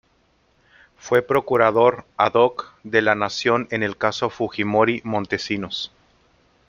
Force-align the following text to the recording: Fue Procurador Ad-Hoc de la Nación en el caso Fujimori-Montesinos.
Fue 0.97 1.21
Procurador 1.21 2.05
Ad-Hoc 2.17 2.73
de 2.81 3.03
la 3.03 3.13
Nación 3.13 3.67
en 3.69 3.83
el 3.83 3.97
caso 3.97 4.31
Fujimori-Montesinos. 4.31 5.91